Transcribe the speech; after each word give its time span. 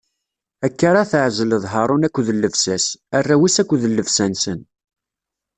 Akka 0.65 0.85
ara 0.91 1.09
tɛezleḍ 1.11 1.63
Haṛun 1.73 2.05
akked 2.07 2.27
llebsa-s, 2.37 2.85
arraw-is 3.17 3.55
akked 3.61 3.81
llebsa-nsen. 3.89 4.59